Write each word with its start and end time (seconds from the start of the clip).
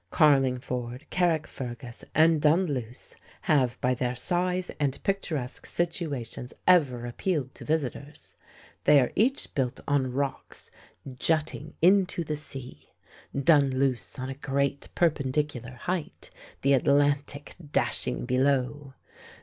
Carlingford, 0.09 1.05
Carrickfergus, 1.11 2.03
and 2.15 2.41
Dunluce 2.41 3.15
have 3.41 3.79
by 3.81 3.93
their 3.93 4.15
size 4.15 4.71
and 4.79 4.97
picturesque 5.03 5.67
situations 5.67 6.55
ever 6.65 7.05
appealed 7.05 7.53
to 7.53 7.65
visitors. 7.65 8.33
They 8.85 8.99
are 8.99 9.11
each 9.15 9.53
built 9.53 9.79
on 9.87 10.11
rocks 10.11 10.71
jutting 11.19 11.75
into 11.83 12.23
the 12.23 12.35
sea, 12.35 12.89
Dunluce 13.39 14.17
on 14.17 14.27
a 14.29 14.33
great 14.33 14.87
perpendicular 14.95 15.75
height, 15.83 16.31
the 16.63 16.73
Atlantic 16.73 17.53
dashing 17.71 18.25
below. 18.25 18.95